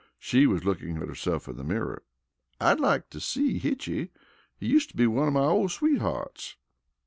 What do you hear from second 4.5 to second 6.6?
He use to be one of my ole sweethearts."